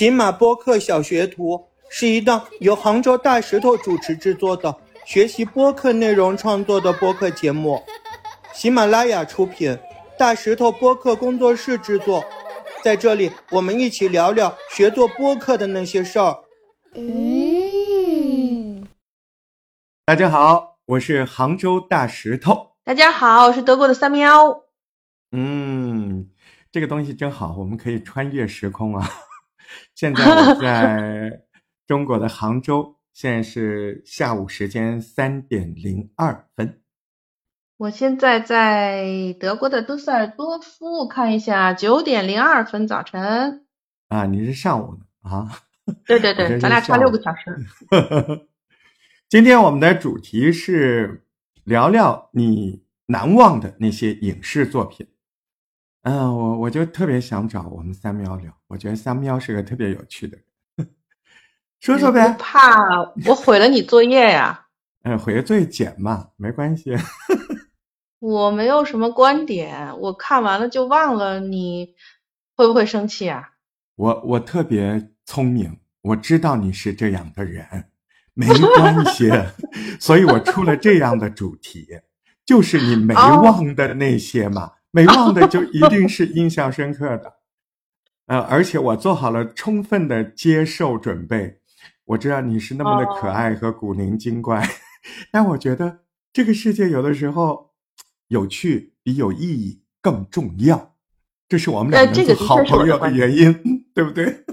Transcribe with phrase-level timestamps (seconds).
[0.00, 4.74] 喜马播客小学徒是一档由杭州大石头主持制作的
[5.04, 7.78] 学习播客内容创作的播客节目，
[8.54, 9.78] 喜马拉雅出品，
[10.18, 12.24] 大石头播客工作室制作。
[12.82, 16.34] 在这里，我们一起聊聊学做播客的那些事儿。
[16.94, 18.88] 嗯，
[20.06, 22.68] 大家好，我是杭州大石头。
[22.84, 24.62] 大家好，我是德国的三喵。
[25.32, 26.30] 嗯，
[26.72, 29.06] 这个东西真好，我们可以穿越时空啊！
[29.94, 31.42] 现在我在
[31.86, 36.80] 中国的杭州，现在是下午时间三点零二分。
[37.76, 43.64] 我现在在德国的杜塞尔多夫，看一下九点零二分早晨。
[44.08, 45.62] 啊，你是上午的啊？
[46.06, 48.46] 对对对， 咱俩差六个小时。
[49.28, 51.24] 今天我们的主题是
[51.64, 55.06] 聊聊你难忘的那些影视作品。
[56.02, 60.38] 嗯，我我就特别想找我们三喵聊，我觉得三喵是个特别有趣的
[60.76, 60.88] 人，
[61.78, 62.34] 说说呗。
[62.38, 62.74] 怕
[63.26, 64.66] 我毁了你作业呀？
[65.02, 66.96] 嗯， 毁了作业剪嘛，没关系。
[68.18, 71.94] 我没有什么观点，我看完了就忘了，你
[72.56, 73.50] 会不会生气啊？
[73.96, 77.66] 我我特别聪明，我知道你是这样的人，
[78.32, 79.30] 没关系，
[80.00, 81.86] 所以我出了这样的主题，
[82.46, 84.72] 就是你没忘的那些嘛。
[84.90, 87.34] 没忘的就一定是印象深刻的，
[88.26, 91.60] 呃，而且我做好了充分的接受准备。
[92.06, 94.68] 我知道你是那么的可爱和古灵精怪，
[95.30, 96.00] 但我觉得
[96.32, 97.70] 这个世界有的时候
[98.26, 100.96] 有趣比有意义更重要，
[101.48, 104.44] 这是我们两个做好朋友的原因，对不对？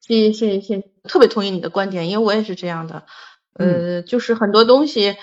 [0.00, 3.04] 谢谢谢谢谢谢，特别同意你的观点，因为我也是这样的，
[3.54, 5.16] 呃，就是很多东西。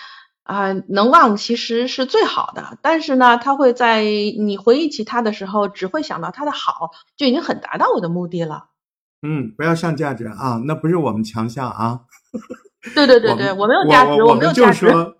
[0.43, 8.65] 啊，能忘其实是最好的，但是呢，他会在你回忆起他的时候，只会想到他的好，就已经很达到我的目的了。
[9.21, 12.01] 嗯，不要上价值啊，那不是我们强项啊。
[12.93, 15.15] 对对对对，我没有价值，我没有价值。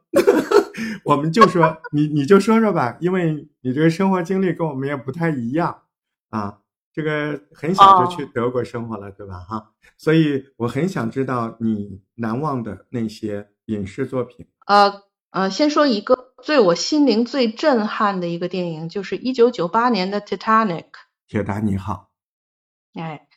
[1.06, 5.84] 我们就说，你你就说说吧，因为你这个生活经历跟我们也不太一样
[6.30, 6.58] 啊。
[6.92, 9.40] 这个很小就去德国生活了，对吧？
[9.40, 14.46] 哈，所以我很想知道你难忘的那些影视作品。
[14.68, 15.02] 呃。
[15.34, 20.84] 呃，先说一个对我心灵最震撼的一个电影，就是一九九八年的《Titanic》。
[21.28, 22.12] 铁达尼号。
[22.94, 23.28] 哎，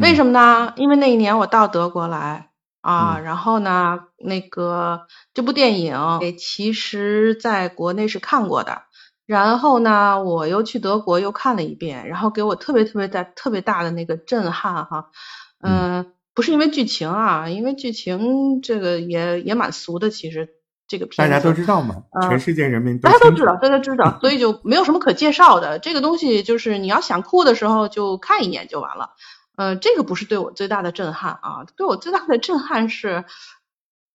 [0.00, 0.72] 为什么呢？
[0.76, 5.96] 因为那一年我到德国来啊，然后呢，那个这部电影
[6.38, 8.82] 其实在国内是看过的，
[9.26, 15.10] 然后呢，我又去德国又看了一遍，然后给我特别特别大、特别大的那个震撼哈。
[15.58, 20.50] 嗯，不是因为剧情啊，因为剧情这个也也蛮俗的，其实。
[20.92, 25.78] 这个大家都知道嘛，全世界人民大家都知道，大家知道，所以就没有什么可介绍的。
[25.78, 29.12] 这个东西就是你要想哭的时候就看一眼就完了。
[29.56, 33.24] 呃，这个不是对我最大的震撼啊，对我最大的震撼是，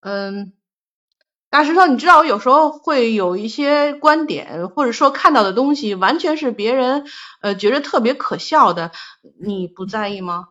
[0.01, 0.53] 嗯，
[1.49, 7.05] 大石头，你知道我有时候会有一些观点或者说看到的东西，完全是别人
[7.41, 8.91] 呃觉得特别可笑的，
[9.41, 10.49] 你不在意吗？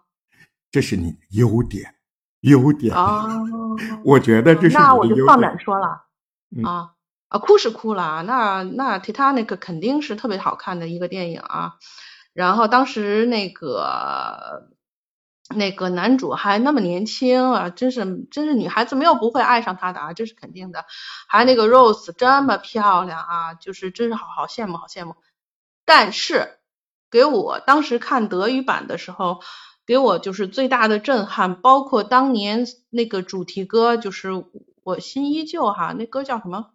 [0.72, 1.94] 这是你的优点，
[2.41, 3.28] 优点啊，
[4.04, 6.06] 我觉得这是那我就放胆说了。
[6.62, 6.91] 啊
[7.29, 11.75] 啊，哭是哭了，那那 Titanic 肯定是特别好看的一个电影啊。
[12.33, 14.69] 然后当时那个
[15.55, 20.85] 那个男主还那么年轻啊，真是真是女孩子没有不会爱上他的啊，这是肯定的。
[21.29, 25.17] 还那个 Rose 这么漂亮啊，就是真是好好羡慕好羡慕。
[25.85, 26.59] 但是
[27.11, 29.41] 给我当时看德语版的时候，
[29.87, 34.31] 给我就是最大的震撼，包括当年那个主题歌就是。
[34.87, 36.71] 我心依旧哈，那歌叫什么？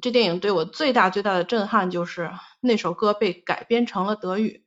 [0.00, 4.64] 这电影对我最大最大的震撼就是那首歌被改编成了德语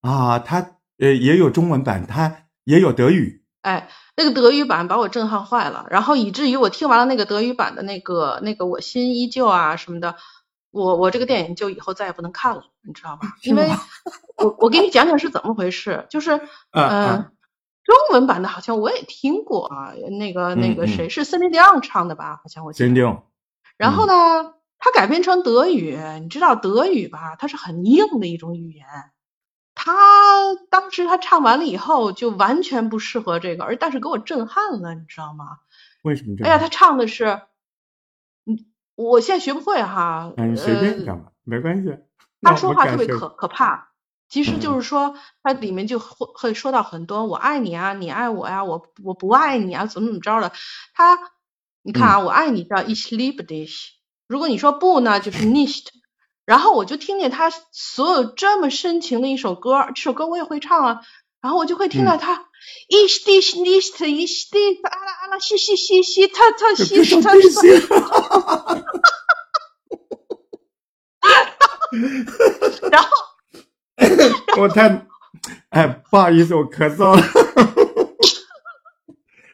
[0.00, 3.44] 啊，它呃也有中文版，它也有德语。
[3.60, 10.16] 哎，那个德语版把我震撼坏了，然后以至于我听完了那个德语版的那个那个我心依旧啊什么的，
[10.70, 13.28] 我我这个电影就以后再也不能看了，你知道吧？
[13.44, 13.68] 因为
[14.38, 17.30] 我我给你讲讲是怎么回事，就是嗯。
[17.90, 22.36] 中文版的好像我也听过啊，那个那个谁是森林迪昂唱的吧？
[22.40, 23.22] 好像我记得。
[23.76, 27.34] 然后呢，他改编成德语，你知道德语吧？
[27.36, 28.86] 它是很硬的一种语言。
[29.74, 29.92] 他
[30.70, 35.58] 当时他唱完了以后，就完全不适合这个，而但是给我震撼了，你知道吗？
[36.02, 36.36] 为什么？
[36.44, 37.40] 哎呀，他唱的是，
[38.46, 40.32] 嗯，我现在学不会哈。
[40.36, 41.98] 嗯，随便讲吧，没关系。
[42.40, 43.89] 他说话特别可可怕。
[44.30, 50.52] 其实就是说，它里面就会会说到很多“我爱你啊，你爱我呀，我我不爱你啊，怎么怎么着的。”
[50.94, 51.18] 他，
[51.82, 53.88] 你看啊，“我爱你”叫 “ich liebe dich”，
[54.28, 55.88] 如果你说不呢，就是 “nicht”。
[56.46, 61.02] 然后我就听见他所有这么深情的一首歌，这首歌我也会唱啊，
[61.40, 62.46] 然后我就会听到他
[62.88, 67.38] “ich dich nicht ich dich 阿拉阿拉西西西西他他西西他他，
[72.90, 73.08] 然后
[74.58, 75.06] 我太
[75.68, 77.22] 哎不好意思，我咳嗽了。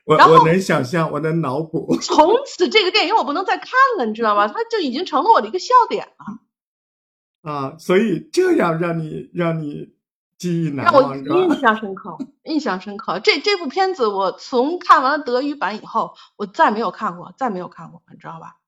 [0.07, 1.97] 我我能想象，我能脑补。
[2.01, 4.47] 从此这个电影我不能再看了，你知道吗？
[4.47, 7.51] 它就已经成了我的一个笑点了。
[7.51, 9.95] 啊，所以这样让你让你
[10.39, 13.19] 记忆难忘，让我印象深刻，印象深刻。
[13.25, 18.59] 这这部片子我从看完了德语版以后，我再没有看过，再没有看过，你知道吧？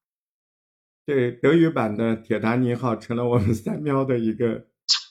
[1.07, 4.67] 对，德语版的《铁达尼号》成了我们三喵的一个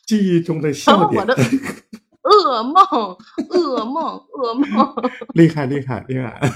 [0.07, 1.23] 记忆中的笑点。
[1.23, 3.17] 噩梦，
[3.49, 4.95] 噩梦，噩梦！
[5.33, 6.41] 厉害，厉害，厉害！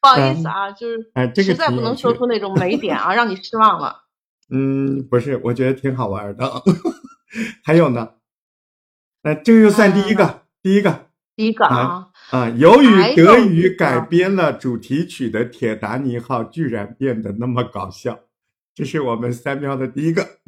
[0.00, 4.04] 不好意思啊，就是哎，这个实在不能说出那种美点啊， 让你失望了。
[4.50, 6.62] 嗯，不是，我觉得挺好玩的。
[7.64, 8.10] 还有呢？
[9.22, 12.48] 那这个就算第一个，第一个，第一个啊啊！
[12.50, 18.20] 由于德语改编了主题曲的《铁达尼号》，居然变得那么搞笑，
[18.74, 20.38] 这是我们三喵的第一个。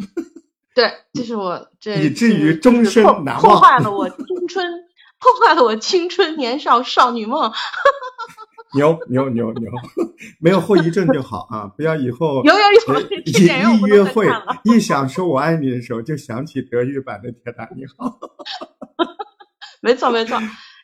[0.79, 4.65] 对，这是我这以至于终身难忘，破坏了我青春，
[5.19, 7.53] 破坏了我青春年少少女梦。
[8.75, 9.73] 牛牛牛牛，
[10.39, 11.67] 没有后遗症就好啊！
[11.77, 14.29] 不要以后 有有有一一约会，
[14.63, 18.07] 一想说我爱你的时候，就想起德语版的《铁达尼号》。
[19.81, 20.37] 没错没错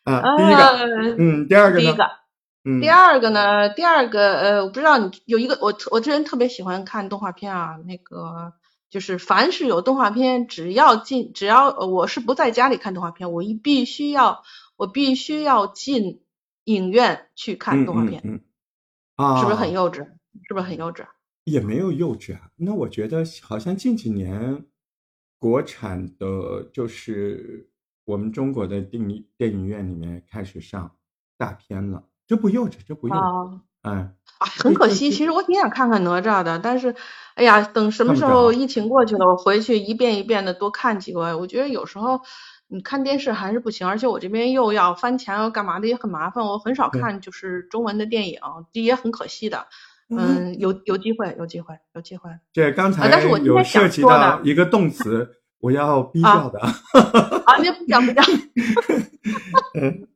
[0.02, 1.84] 啊，第一个，嗯，第二个呢？
[1.84, 2.10] 第一个，
[2.64, 3.68] 嗯，第二个呢？
[3.68, 8.54] 第二个，呃，我不知道你有一个，我我这人特别喜欢看动画片啊，那个。
[8.94, 14.44] 就是凡是有动画片，只要进，只要我是不在家里看动画片，我一必须要，
[14.76, 16.22] 我必须要进
[16.62, 18.40] 影院去看动画片，嗯
[19.16, 20.04] 啊，是不是很幼稚？
[20.46, 21.04] 是不是很幼稚？
[21.42, 22.52] 也没有幼稚啊。
[22.54, 24.64] 那我觉得好像近几年
[25.40, 27.68] 国产的，就是
[28.04, 30.94] 我们中国的电影电影院里面开始上
[31.36, 33.60] 大片了，这不幼稚，这不幼稚。
[33.84, 36.94] 嗯，啊，很可惜，其实我挺想看看哪吒的，但是，
[37.34, 41.34] 哎呀，等什么时候疫情过去了，我回去一遍一遍的多看几回。
[41.34, 42.20] 我觉得有时候
[42.66, 48.40] 你看电视还是不行，而且我这边又要翻墙要干嘛的也很麻烦，我很少看就是中文的电影，
[48.72, 49.66] 这也很可惜的。
[50.10, 52.30] 嗯，有有机会，有机会，有机会。
[52.52, 56.60] 对刚才但是我有涉及到一个动词，我要 逼掉的。
[56.60, 58.24] 啊，你不讲不讲。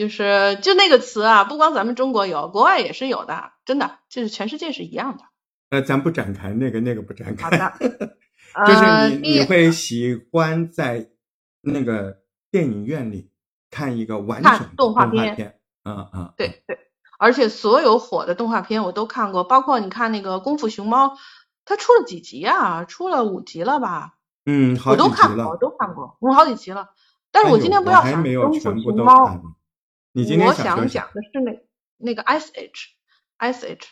[0.00, 5.24] 就是就那个词啊，不光咱们中国有，国外也是有的，真的，就是全世界是一样的。
[5.68, 7.44] 呃，咱不展开那个那个不展开。
[7.44, 8.16] 好的。
[8.66, 11.10] 就是你你会喜欢在
[11.60, 12.20] 那个
[12.50, 13.30] 电影院里
[13.70, 15.60] 看一个完整动画片。
[15.84, 16.32] 嗯嗯。
[16.38, 16.78] 对对，
[17.18, 21.08] 而且所有火的动画片我都看过，包括你看那个《功夫熊猫》，
[21.66, 22.86] 它出了几集啊？
[22.86, 24.14] 出了五集了吧？
[24.46, 26.88] 嗯，我都看过，我都看过，我好几集了。
[27.30, 29.28] 但是我今天不要讲《功夫熊猫》。
[30.12, 31.60] 我想讲的是那
[31.98, 32.88] 那个 S H
[33.36, 33.88] S H，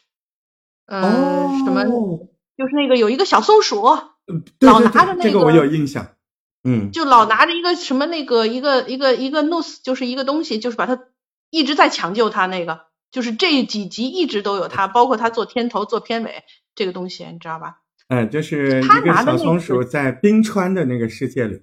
[0.86, 1.84] 嗯，什么？
[2.56, 3.84] 就是那个有一个小松鼠，
[4.58, 6.16] 老拿着那个，这个我有印象，
[6.64, 10.98] 嗯，就老拿着一个什么那个一个一个一个 nose，就是一个东西，就是把它
[11.50, 16.42] 一直在抢救它那个，就是这几集一直都有它，包括它做片头做片尾
[16.74, 17.82] 这个东西，你知道吧？
[18.08, 21.62] 哎，就是一个小松鼠在冰川的那个世界里。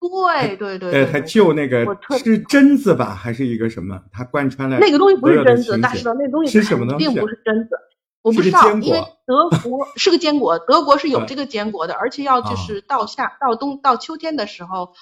[0.00, 1.84] 对对对，呃，他救那个
[2.18, 4.00] 是榛子吧，还是一个什么？
[4.10, 7.06] 他贯穿了那个东西不是榛子，大师道那个东西是什么东西？
[7.06, 7.76] 并不是榛子，
[8.22, 14.94] 我不知道，因为德国是个坚果，德国是有这个坚果的，而且要就是到夏到冬到秋天的时候，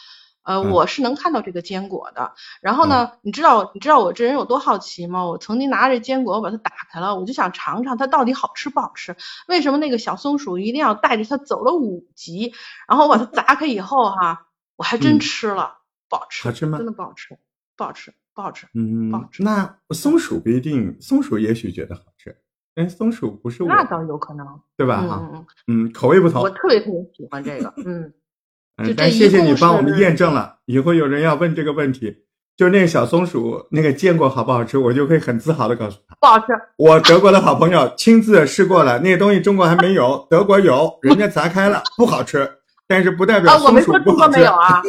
[0.42, 2.32] 呃，我是能看到这个坚果的。
[2.60, 5.24] 然后呢，你知道你知道我这人有多好奇吗？
[5.26, 9.14] 我曾经拿着坚果，我把它打开了，我就想尝尝它到底好吃不好吃。
[9.46, 12.52] 为什么那个小松鼠一定要带着它走了五级？
[12.88, 14.46] 然后我把它砸开以后哈。
[14.78, 16.78] 我还真吃了，不好吃，好吃吗？
[16.78, 17.36] 真的不好吃，
[17.76, 19.42] 不好吃，不好吃，嗯，不好吃。
[19.42, 22.36] 那松鼠不一定，松鼠也许觉得好吃，
[22.76, 25.04] 哎，松鼠不是我，那倒有可能，对吧？
[25.04, 25.46] 嗯嗯
[25.86, 26.40] 嗯，口味不同。
[26.42, 28.12] 我特别特别喜欢这个，嗯
[28.78, 28.94] 嗯。
[28.96, 32.24] 但谢谢你帮我们验证了，以后有人要问这个问题，
[32.56, 36.46] 就是那个小松鼠那个坚果好不好吃，我就会很自豪的告诉他，不好吃。
[36.76, 42.57] 我德国的好朋友亲自试过了，那个东西中国还没有，德国有，人家砸开了，不好吃。
[42.88, 44.82] 但是不代表我没 说中国没有啊。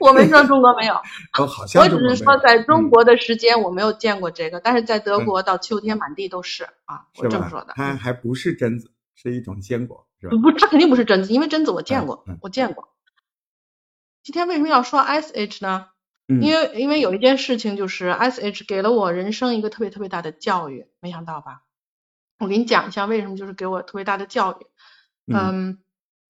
[0.00, 0.94] 我没说中国没有，
[1.38, 7.74] 哦，好像我只是说在中国的时间我没有见过这个，但是在德国到秋天满地都是啊，我这么说的。
[7.76, 10.36] 它还不是榛子，是一种坚果，是吧？
[10.42, 12.88] 不，它肯定不是榛子，因为榛子我见过，我见过。
[14.22, 15.86] 今天为什么要说 S H 呢？
[16.26, 21.62] 因为因为有一件事情就是 S H 给了我人生一个特别特别大的教育，没想到吧？
[22.38, 24.66] 我给你讲一下为什么就是给我特别大的教育。
[25.32, 25.78] 嗯，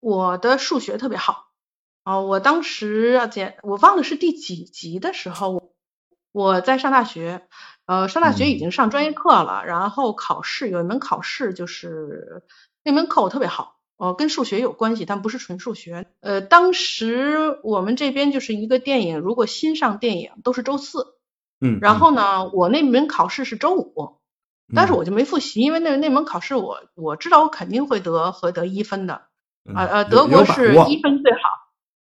[0.01, 1.47] 我的数学特别好。
[2.05, 5.75] 哦，我当时啊，姐，我忘了是第几集的时候，
[6.33, 7.47] 我在上大学，
[7.85, 12.43] 呃，上大学已经上专业课了，然后考试有一门考试，就是
[12.83, 16.07] 那门课我特别好，哦，跟数学有关系，但不是纯数学。
[16.21, 21.19] 呃，当时我们这边就是一个电影，如果新上电影都是周四，
[21.61, 24.19] 嗯，然后呢，我那门考试是周五，
[24.75, 29.28] 但是我就没复习，因为那那门考试我我知道我肯定会得和得一分的，
[29.75, 31.41] 啊呃，德国是一分最好。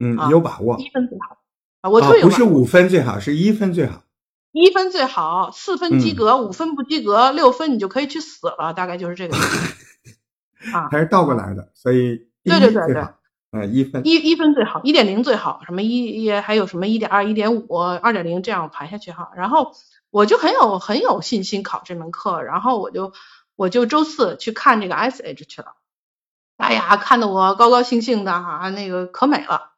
[0.00, 1.38] 嗯，有把握，一分最好
[1.80, 1.88] 啊！
[1.88, 4.02] 我特有不是五分最好，是一分最好。
[4.50, 10.16] 一分最好，四分及格，五分不及格，六分你就可以去死了，大概就是这个意思
[10.75, 10.88] 啊。
[10.90, 13.06] 它是倒过来的，所以对对对对，
[13.52, 19.30] 嗯，一分一一分最好，一点零最好，什么一一还有什么一点二、一点五、二点零这样排下去哈。
[19.37, 19.73] 然后
[20.11, 23.12] 我就很有很有信心考这门课，然后我就
[23.54, 25.76] 我就周四去看这个 S H 去了。
[26.56, 29.73] 哎呀，看得我高高兴兴的哈，那个可美了。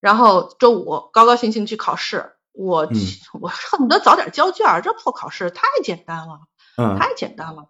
[0.00, 2.88] 然后周五高高兴兴去考试，我
[3.40, 6.40] 我恨不得早点交卷，这破考试太简单了，
[6.98, 7.68] 太简单了。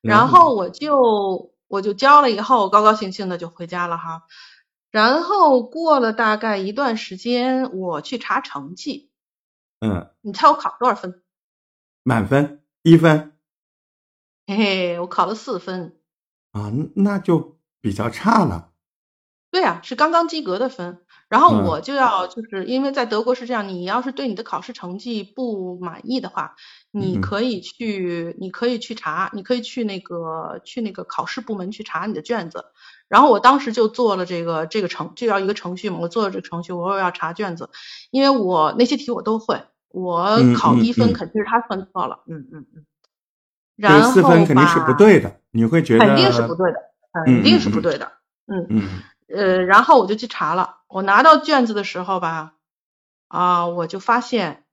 [0.00, 4.22] 然后我就我就交了以后，高高兴兴的就回家了哈。
[4.90, 9.10] 然后过了大概一段时间，我去查成绩，
[9.80, 11.22] 嗯，你猜我考多少分？
[12.02, 13.32] 满分一分。
[14.46, 15.96] 嘿嘿，我考了四分。
[16.52, 18.70] 啊，那就比较差了。
[19.50, 21.00] 对呀，是刚刚及格的分。
[21.28, 26.56] 然后我就要，就是因为在德国是这样，你要是对你的考试成绩不满意的话，
[26.90, 32.66] 你可以去，你可以去查，你可以去那个去那个考试部门去查你的卷子。
[33.08, 37.70] 然后我当时就做了这个这个程，就要一个程序嘛，我做了这个程序，我要查卷子，
[38.10, 42.84] 因为我那些题我都会，我考一分肯定是他算错了，嗯嗯嗯。
[43.76, 46.78] 然后四分肯定是不对的，你会觉得肯定是不对的，
[47.12, 48.12] 肯定是不对的，
[48.46, 49.02] 嗯嗯。
[49.28, 50.78] 呃，然后我就去查了。
[50.88, 52.54] 我拿到卷子的时候吧，
[53.28, 54.64] 啊，我就发现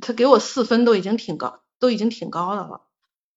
[0.00, 2.82] 他给我四分都已经挺高，都已经挺高的了。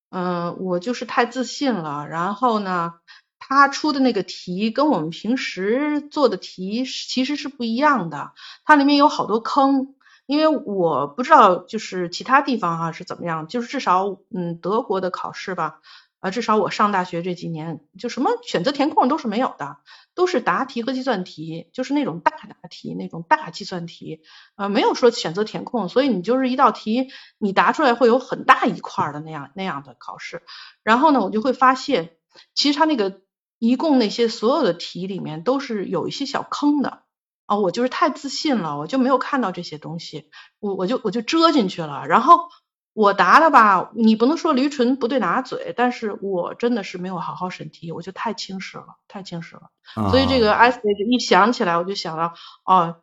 [0.09, 2.07] 嗯，我就是太自信了。
[2.09, 2.95] 然后呢，
[3.39, 8.33] 他出的那个题跟我们平时做的题其实是不一样的，
[8.65, 9.95] 它里面有好多坑。
[10.25, 15.79] 因为我不知道就是其他地方哈是怎么样，就是至少嗯德国的考试吧。
[16.23, 19.79] 啊，至少我上大学这几年，就什么选择填空都是没有的，
[20.15, 24.21] 都是答题和计算题，就是那种大答题，那种大计算题，
[24.55, 30.43] 呃，没有说选择填空，所以你就是一道题，你答出来会有很大一块的那样那样的考试。
[30.81, 32.11] 然后呢，我就会发现，
[32.55, 33.19] 其实他那个
[33.59, 37.03] 一共那些所有的题里面都是有一些小坑的。
[37.47, 40.29] 啊，我就是太自信了，我就没有看到这些东西，
[40.61, 42.47] 我我就我就遮进去了，然后。
[42.93, 49.71] 我答的吧，你不能说驴唇不对马嘴，但是我真的是没有好好审题，我就太轻视了，太轻视了。
[50.12, 52.35] 所以这个 S H 一想起来，我就想到，
[52.65, 52.97] 哦，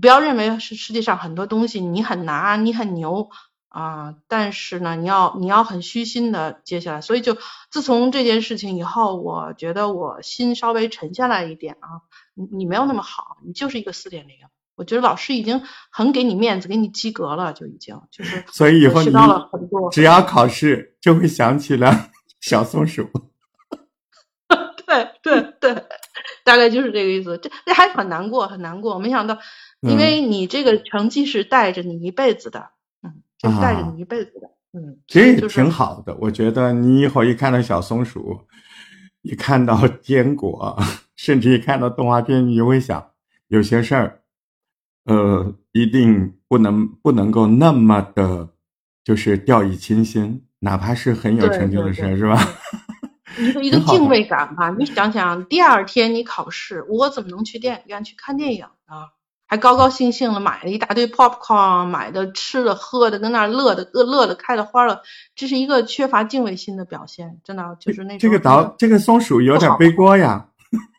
[0.00, 3.30] 不要认为是世界上很多东西你很难，你很牛
[3.68, 7.00] 啊，但是呢，你要你要很虚心的接下来。
[7.00, 7.38] 所以就
[7.70, 12.02] 自从这件事情以后，我觉得我心稍微沉下来一点啊，
[12.34, 14.38] 你你没有那么好，你就是一个四点零。
[14.76, 18.44] 我觉得老师已经很给你面子，给你及格了，就已经就是。
[18.52, 19.10] 所以以后你
[19.90, 23.08] 只要考试就会想起了 小松鼠。
[24.86, 25.74] 对对对，
[26.44, 27.36] 大概就是这个意思。
[27.38, 28.98] 这这还很难过，很难过。
[28.98, 29.36] 没想到，
[29.80, 32.68] 因为你这个成绩是带着你一辈子的，
[33.02, 34.98] 嗯，就是带着你一辈子的，嗯。
[35.08, 38.42] 其实也挺好的，我觉得你以后一看到小松鼠，
[39.22, 40.78] 一看到 坚果，
[41.16, 43.10] 甚至一看到动画片，你就会想
[43.48, 44.20] 有些事儿。
[45.06, 48.48] 呃，一定不能不能够那么的，
[49.04, 52.38] 就是掉以轻心，哪怕是很有成就的事，是吧？
[53.38, 54.70] 一个一个敬畏感吧。
[54.78, 59.08] 你想想，第二天你考试，我怎么能去电影院去看电影呢？
[59.48, 65.02] 还高高兴兴的买了一大堆 popcorn，买的吃的喝的，跟那乐的乐乐的开了花了，
[65.36, 68.18] 这是一个缺乏敬畏心的表现，真的就是那种。
[68.18, 70.48] 这个导这个松鼠有点背锅呀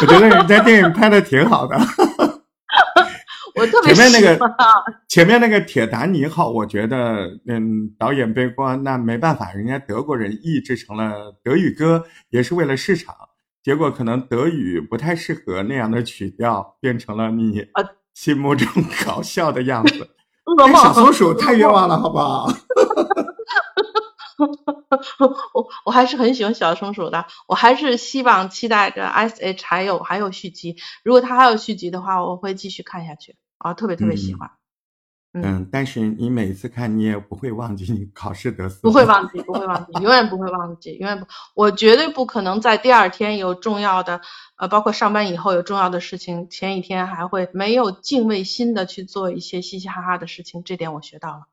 [0.00, 1.78] 我觉得人家电影拍的挺好的。
[3.76, 4.54] 我特别前面那个
[5.08, 13.14] 前面那个铁达尼号，我觉得嗯，导演背锅，那没办法，人家德国人译制成了德语歌，也是为了市场。
[13.62, 17.66] 结果可能德语不太适合那样的曲调，变成了你
[18.14, 18.66] 心目中
[19.04, 20.08] 搞笑的样子。
[20.72, 22.48] 小松鼠太冤枉了，好不好？
[24.38, 30.76] 我我还是很喜欢小松鼠的，我还是希望期待着 S H 还有还有续集。
[31.02, 33.34] 如果它还有续集的话，我会继续看下去。
[33.58, 34.50] 啊，特别特别喜欢，
[35.32, 44.20] 嗯，但是你每次看，你也不会忘记你考试得四，不会忘记，不会忘记，永远不会忘记，永远不，我绝对不可能在第二天有重要的，
[44.56, 51.46] 呃，包括上班以后有重要的事情，前一天还会没有敬畏心的去做一些嘻嘻哈哈的事情，这点我学到了。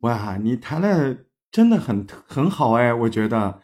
[0.00, 3.60] 哇，你谈的真的很很好哎，我觉得，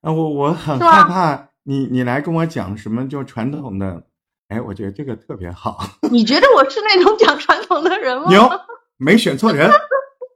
[0.00, 4.06] 呃，我我很害怕你你来跟我讲什么就传统的。
[4.48, 5.78] 哎，我觉得这个特别好。
[6.10, 8.28] 你觉得我是那种讲传统的人吗？
[8.28, 8.48] 牛，
[8.96, 9.68] 没选错人，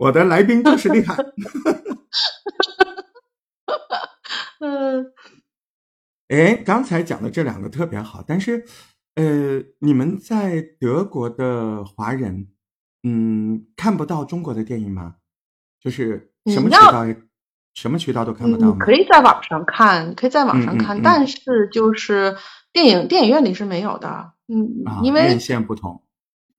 [0.01, 1.15] 我的来宾就是厉害。
[4.59, 5.13] 嗯，
[6.29, 8.65] 哎，刚才讲的这两个特别好，但是，
[9.15, 12.49] 呃，你们在德国的华人，
[13.05, 15.15] 嗯，看不到中国的电影吗？
[15.81, 17.07] 就是什么渠道？
[17.73, 18.77] 什么渠道都看不到吗？
[18.81, 22.37] 可以在网上看，可以在网上看，但是就是。
[22.73, 26.03] 电影电影院里是没有的，嗯，因为院线不同，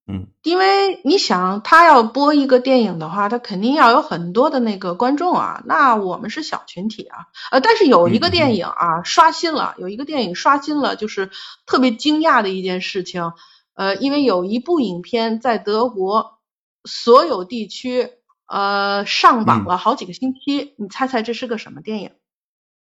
[0.07, 11.29] 嗯，因为你想，他要播一个电影的话，他肯定要有很多的那个观众啊，那我们是小群体啊，呃，但是有一个电影啊刷新了，有一个电影刷新了，就是
[11.65, 13.31] 特别惊讶的一件事情，
[13.73, 16.39] 呃，因为有一部影片在德国
[16.83, 18.09] 所有地区
[18.47, 22.11] 呃上榜了好几个星期，你猜猜这是个什么电影？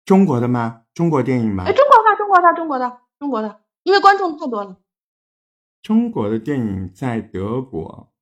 [0.05, 0.83] 中国的吗？
[0.95, 1.65] 中国电影吗？
[1.67, 2.99] 哎，中国的，中国的，中国的。
[3.19, 4.77] 中国的，因为观众太多了。
[5.83, 8.13] 中国的电影在德国，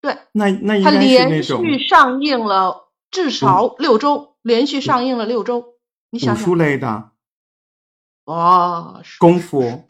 [0.00, 5.74] 对，那那它连续上映了至少六周，连续上映了六周。
[6.10, 7.12] 你想武术类的？
[8.24, 9.86] 哦，功夫？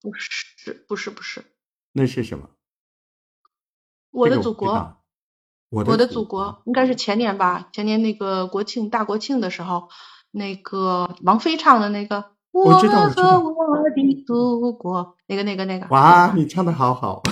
[0.00, 1.44] 不是，不是，不是。
[1.92, 2.50] 那是什么？
[4.10, 4.96] 我的祖国，
[5.70, 7.68] 我的祖国，应该是前年吧？
[7.72, 9.88] 前年那个国庆大国庆的时候，
[10.30, 12.32] 那个王菲唱的那个。
[12.52, 13.38] 我知道，我知道。
[13.40, 15.86] 我的祖国，那个，那个，那个。
[15.90, 17.22] 哇，你唱的好好，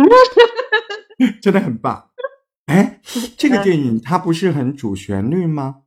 [1.42, 2.10] 真的很棒。
[2.66, 3.00] 哎，
[3.36, 5.83] 这个电影它不是很主旋律吗？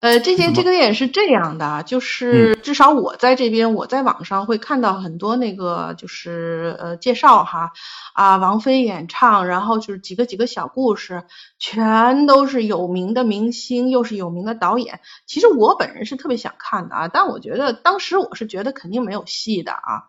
[0.00, 7.72] 呃，这件这个电影是这样的，就是至少我在这边，我在网上会看到很多那个就是呃介绍哈
[8.14, 11.24] 啊，王菲演唱，然后就是几个几个小故事，
[11.58, 15.00] 全都是有名的明星，又是有名的导演。
[15.26, 20.08] 其实我本人是特别想看的啊，但我觉得当时我是觉得肯定没有戏的啊。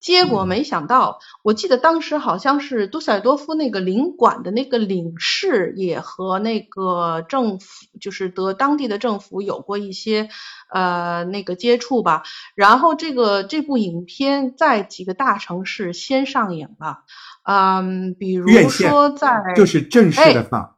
[0.00, 7.66] 结果没想到，我记得当时好像是杜塞尔多夫那个领馆的那个领事也和那个政府，
[8.00, 10.30] 就是德当地的政府有过一些
[10.72, 12.22] 呃那个接触吧。
[12.54, 17.00] 然后这个这部影片在几个大城市先上映了，
[17.44, 20.76] 嗯，比如说在就是正式的放，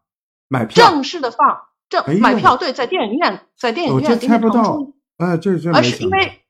[0.49, 4.79] 买票正式的放正买票对，在电影院在电影院猜不到，
[5.19, 6.42] 呃，这这而是因为。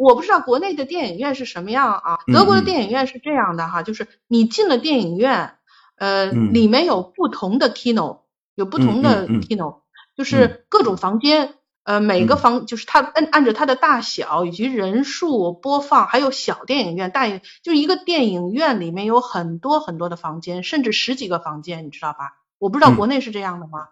[0.00, 2.18] 我不知道国内的电影院是什么样啊？
[2.32, 5.58] 德国的电影院是这样的哈，就是你进了电影院，
[5.96, 8.20] 呃，里面有不同的 kino，
[8.54, 9.82] 有不同的 kino，
[10.16, 17.28] 就是各种房间，呃，每个房就是它按按着它的大小以及人数播放，还有小电影院，大
[17.62, 22.38] 就一个电影院里面有很多很多的房间，甚至十几个房间，你知道吧？
[22.58, 23.88] 我不知道国内是这样的吗？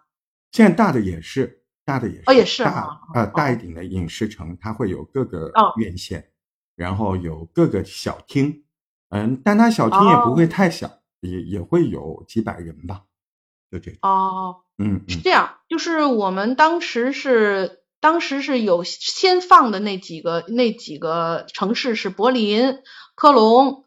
[0.51, 1.58] 现在大的也是。
[1.89, 6.29] 大的也是，哦也是大呃大一点的影视城，它会有各个院线，
[6.75, 8.63] 然后有各个小厅，
[9.09, 10.87] 嗯，但它小厅也不会太小，
[11.21, 13.01] 也也会有几百人吧，
[13.71, 22.77] 就这哦，嗯，是这样，就是我们当时是当时是有先放的那几个那几个城市是柏林、
[23.15, 23.85] 科隆，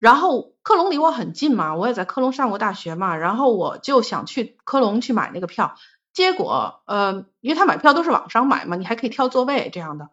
[0.00, 5.76] 然后科隆离我很近嘛，我也在科隆上过大学嘛，然后我就想去科隆去买那个票。
[6.14, 10.08] 结果，呃，因为他买票都是网上买嘛，你还可以挑座位这样的。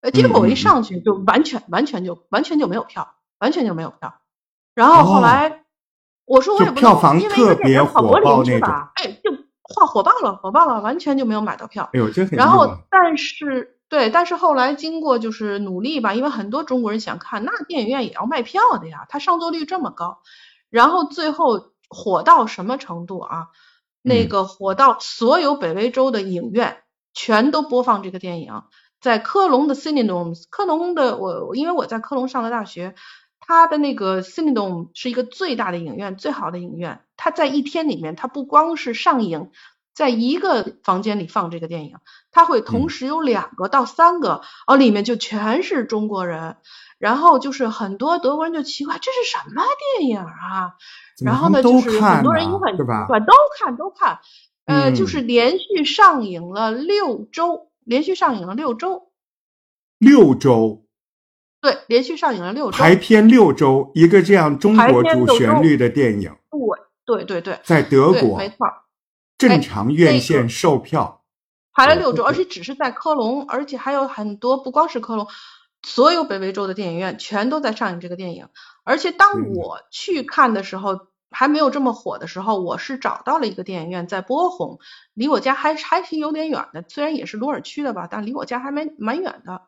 [0.00, 4.16] 呃，结果我一上去就完全完全就完全就没有票，完全就没有票。
[4.74, 5.62] 然后后来
[6.26, 11.88] 我说我也不能，因为一个电影跑柏林去吧，哎，就火火爆了，火爆了，完全就没有买到票。
[11.92, 20.18] 哎呦，这很然后，但是对，但是后来经过就是努力吧，因为很多中国人想看，那电影院也要卖票的呀，它上座率这么高，
[20.68, 23.46] 然后最后火到什么程度啊？
[24.06, 26.82] 那个火到所有北威州的影院
[27.14, 28.64] 全都播放这个电影，
[29.00, 32.94] 在科隆的 Cinedom，科隆的我因为我在科隆上的大学，
[33.40, 37.00] 它的那个 Cinedom 是一个最大的影院，最好的影院。
[37.16, 39.50] 它在一天里面，它不光是上映，
[39.94, 41.96] 在一个房间里放这个电影，
[42.30, 46.56] 它会同时有两个到三个，哦，里面就全是中国人，
[46.98, 49.62] 然后就是很多德国人就奇怪这是什么
[49.98, 50.74] 电影啊？
[51.24, 53.06] 然后呢，就是很多人因为对吧？
[53.08, 54.18] 都看都看，
[54.64, 59.10] 呃，就是连续上映了六周，连续上映了六周，
[59.98, 60.84] 六周，
[61.60, 66.34] 对，连续上映了六周，排片六周，一个这样中国主旋律的电影，
[67.04, 68.56] 对对对对，在德国没错，
[69.38, 71.22] 正常院线售票
[71.74, 75.28] 排了六周，而且只是在科隆，而且还有很多，不光是科隆，
[75.84, 78.48] 所有北威州的电影院全都在上映这个电影。
[78.82, 84.78] 而且当我去看的时候，还没有这么火的时候，我是找到了一个电影院在波鸿，
[85.14, 89.62] 离我家还还是有点远的，虽然也是鲁尔区的吧，但离我家还蛮蛮远的。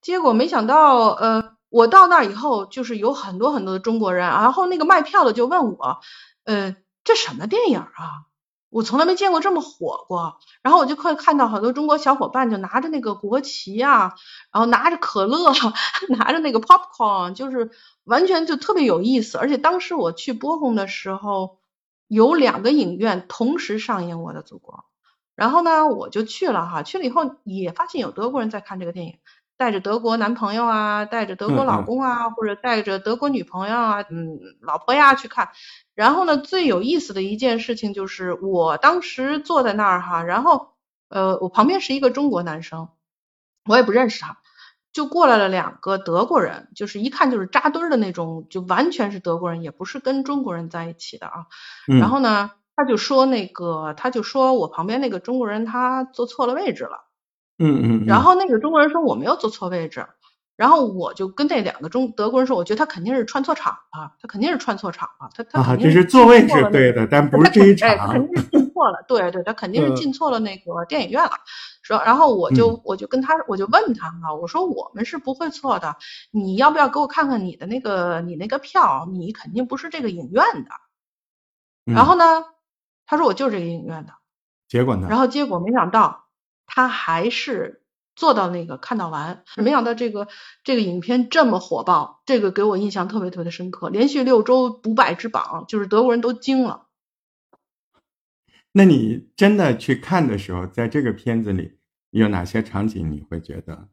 [0.00, 6.00] 结果没想到，呃，我到那以后，就是有很多很多的中国人，然后那个卖票的就问我，
[6.44, 8.26] 呃，这什么电影啊？
[8.72, 10.38] 我从来没见过这么火过。
[10.62, 14.14] 然后我就会看到很多中国小伙伴就拿着那个国旗啊，
[14.50, 15.52] 然后拿着可乐，
[16.08, 17.70] 拿着那个 popcorn，就是
[18.04, 19.38] 完全就特别有意思。
[19.38, 21.58] 而且当时我去波鸿的时候，
[22.08, 24.74] 有两个影院同时上映《我的祖国》，
[25.36, 29.18] 然后呢，我就去了哈，去了以后也发现有德国人在看这个电影。
[29.62, 35.50] 带着德国男朋友啊，带着德国老公啊，或者带着德国女朋友啊，嗯，老婆呀去看。
[35.94, 40.72] 然后呢，最有意思的一件事情就是，我当时坐在那儿哈，然后
[41.10, 42.88] 呃，我旁边是一个中国男生，
[43.64, 44.38] 我也不认识他，
[44.92, 51.46] 就过来了两个德国人，就是一看就是扎堆的那种，就完全是德国人，也不是跟中国人在一起的啊。
[51.86, 57.11] 然后呢，他就说那个，他就说我旁边那个中国人他坐错了位置了。
[57.62, 60.06] 嗯嗯，然后那个中国人说我没有坐错位置，
[60.56, 71.30] 然后我就跟那两个中德国人说，我觉得他肯定是串错场了，他肯定是串错场了，他他肯定是座位是对的，但不是这一场，他肯定是进错了，对对，他肯定是进错了那个电影院了。
[71.82, 75.96] 说，然后我就我就跟他我就问他啊，我说我们是不会错的，
[76.30, 79.08] 你要不要给我看看你的那个你那个票？
[79.10, 80.70] 你肯定不是这个影院的。
[81.92, 82.44] 然后呢，
[83.06, 84.12] 他说我就是这个影院的。
[84.68, 85.08] 结果呢？
[85.08, 86.20] 然后结果没想到。
[86.66, 87.82] 他还是
[88.14, 90.28] 做到那个看到完，没想到这个
[90.64, 96.88] 这个影片这么火爆，这个给我印象特别特别的深刻，连续六周不败之榜，就是德国人都惊了。
[98.72, 101.78] 那你真的去看的时候，在这个片子里
[102.10, 103.88] 有哪些场景你会觉得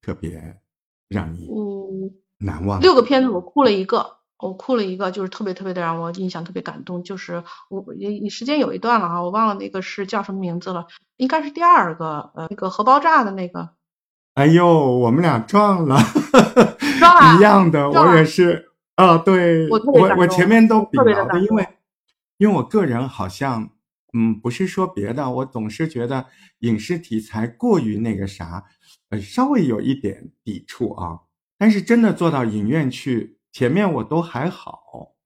[0.00, 0.60] 特别
[1.08, 2.80] 让你嗯难忘？
[2.80, 4.17] 六个片子我哭了一个。
[4.40, 13.70] 我哭了一个，就是特别特别的让我印象特别感动，就是我也时间有一段了啊，我忘了那个是叫什么名字了，应该是第二个呃那个核爆炸的那个。
[14.34, 15.98] 哎呦，我们俩撞了，
[17.00, 21.68] 撞一样的，我也是啊，对，我我我前面都比较的，因为
[22.36, 23.70] 因为我个人好像
[24.16, 26.26] 嗯不是说别的，我总是觉得
[26.60, 28.62] 影视题材过于那个啥，
[29.10, 31.18] 呃稍微有一点抵触啊，
[31.58, 33.37] 但是真的坐到影院去。
[33.58, 35.16] 前面我都还好，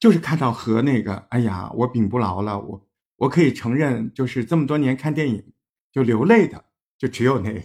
[0.00, 2.58] 就是看到和那个，哎呀，我饼不牢了。
[2.58, 2.88] 我
[3.18, 5.52] 我可以承认，就是这么多年看电影
[5.92, 6.64] 就流泪的，
[6.98, 7.62] 就只有那个。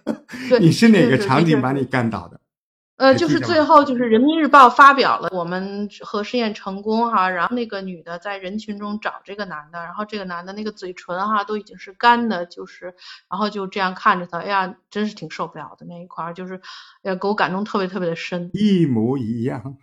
[0.60, 2.39] 你是哪个场景把你干倒的？
[3.00, 12.94] 呃，就是最后就是人民日报发表了我们核试验成功哈，然后那个女的在人群中找这个男的，然后这个男的那个嘴唇哈都已经是干的，就是
[13.30, 16.60] 然后就这样看着他，哎呀，真是挺受不了的那一块儿，就是
[17.02, 19.76] 呃给我感动特别特别的深，一模一样，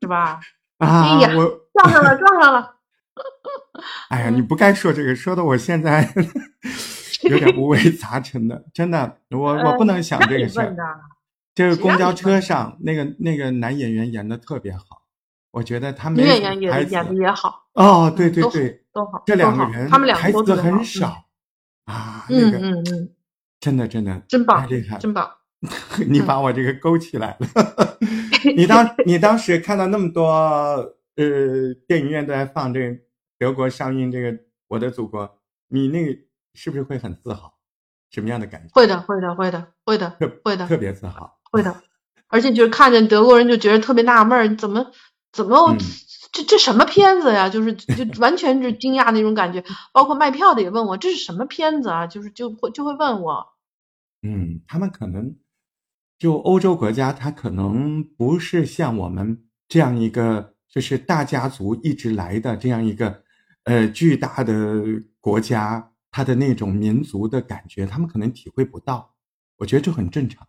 [0.00, 0.38] 是吧？
[0.78, 2.76] 啊，我撞上了，撞上了。
[4.10, 6.08] 哎呀，你不该说这个，说的我现在
[7.28, 10.76] 有点五味杂陈的，真的，我我不能想这个事儿。
[11.54, 14.84] 这个公交车上那个那个男演员演的特别好，
[15.52, 21.26] 我觉得他们女演员也演的也好哦，对对对，都好，这两个人他们两个台词很少
[21.84, 23.14] 啊，嗯嗯嗯，
[23.60, 25.30] 真的真的真棒，太厉害，真棒，
[26.08, 27.98] 你把我这个勾起来了，
[28.56, 30.24] 你当你当时看到那么多
[31.16, 32.98] 呃电影院都在放这个
[33.38, 34.32] 德国上映这个
[34.68, 35.28] 《我的祖国》，
[35.68, 36.18] 你那个
[36.54, 37.54] 是不是会很自豪？
[38.10, 38.74] 什么样的感觉？
[38.74, 41.33] 会的会的会的会的会的特别自豪。
[41.54, 41.82] 会的，
[42.26, 44.90] 而且就是看见德国人就觉得特别纳闷儿，怎么
[45.32, 45.76] 怎么
[46.32, 47.48] 这这什么片子呀？
[47.48, 49.62] 就是就完全是惊讶那种感觉。
[49.92, 52.08] 包括卖票的也问我这是什么片子啊？
[52.08, 53.46] 就是就会就会问我。
[54.22, 55.36] 嗯，他们可能
[56.18, 63.22] 就欧洲国家，他可能不是像我们这样一个就是大家族一直来的这样一个
[63.62, 64.82] 呃巨大的
[65.20, 69.14] 国家，他的那种民族的感觉，他们可能体会不到。
[69.58, 70.44] 我觉得这很正常。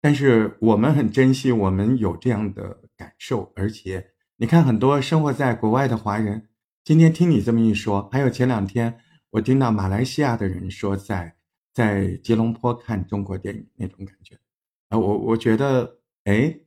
[0.00, 6.48] 但是我们很珍惜我们有这样的感受，而且你看，很多生活在国外的华人，
[6.84, 11.34] 今天听你这么一说，还有前两天我听到马来西亚的人说，在
[11.74, 14.38] 在吉隆坡看中国电影那种感觉，
[14.88, 16.58] 啊，我我觉得，哎，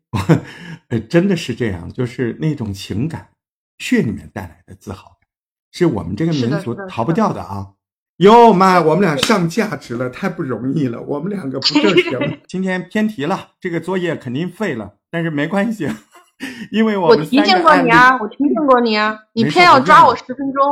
[0.90, 3.30] 呃， 真的是这样，就是那种情感，
[3.78, 5.30] 血里面带来的自豪感，
[5.72, 7.74] 是我们这个民族逃不掉的啊。
[8.22, 11.02] 哟妈，我们俩上价值了，太不容易了。
[11.02, 12.40] 我们两个不正形。
[12.48, 15.90] 今天偏题了，这个作业肯定废了，但是没关系，
[16.72, 20.64] 因为我提醒过你啊，我提醒过你啊，你偏要抓我十分钟，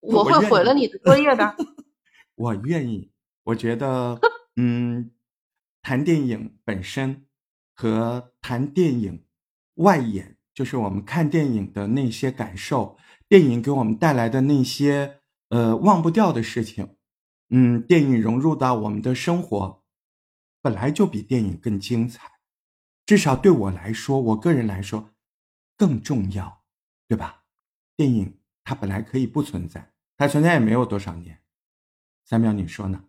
[0.00, 1.54] 我会毁了你的作业的。
[2.34, 3.12] 我愿意，
[3.44, 4.18] 我觉得，
[4.56, 5.12] 嗯，
[5.80, 7.26] 谈电影本身
[7.76, 9.22] 和谈电影
[9.76, 12.96] 外延，就是我们看电影的那些感受，
[13.28, 15.17] 电影给我们带来的那些。
[15.48, 16.96] 呃，忘不掉的事情，
[17.50, 19.82] 嗯，电影融入到我们的生活，
[20.60, 22.30] 本来就比电影更精彩，
[23.06, 25.10] 至少对我来说，我个人来说
[25.76, 26.64] 更重要，
[27.06, 27.44] 对吧？
[27.96, 31.40] 电影它本来可以不存在，它存在也没有多少年。
[32.24, 33.04] 三秒，你说呢？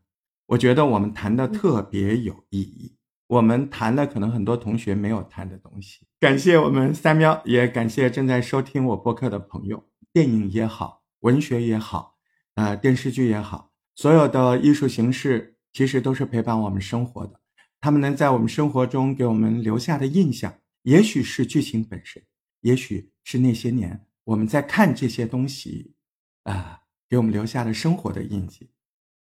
[0.46, 2.96] 我觉得我们谈的特别有意义，
[3.28, 6.08] 我们谈了可能很多同学没有谈的东西。
[6.22, 9.84] 感谢我们三喵，也感谢正在收听我播客的朋友。
[10.14, 12.19] 电影也好，文学也好。
[12.60, 17.40] 呃，电视剧也好，所有的艺术形式其实都是陪伴我们生活的。
[17.80, 22.22] 他们能在我们生活中给我们留下的印象，也许是剧情本身，
[22.60, 25.96] 也许是那些年我们在看这些东西，
[26.44, 28.72] 啊，给我们留下的生活的印记，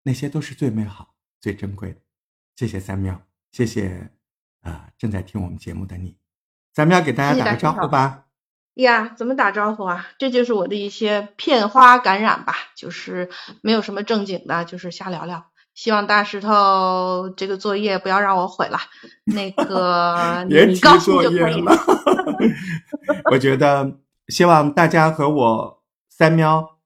[0.03, 2.01] 那些都是最美好、最珍贵的。
[2.57, 3.23] 谢谢三喵，
[3.53, 4.11] 谢谢
[4.63, 6.19] 啊，正在听我们节目的你，
[6.75, 8.28] 三喵给大家打个招呼吧。
[8.83, 10.07] 呀，怎么打招呼啊？
[10.19, 13.29] 这就是我的一些片花感染吧，就是
[13.61, 15.45] 没有什么正经的，就是瞎聊聊。
[15.75, 18.79] 希望大石头这个作业不要让我毁了。
[19.25, 21.73] 那个 你高兴就可以了。
[23.31, 26.79] 我觉得希望大家和我三喵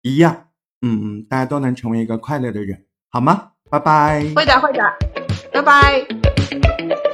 [0.00, 0.48] 一样，
[0.80, 3.52] 嗯，大家都能成为一个快乐的人，好吗？
[3.70, 4.20] 拜拜。
[4.34, 4.82] 会的，会的，
[5.52, 7.07] 拜拜。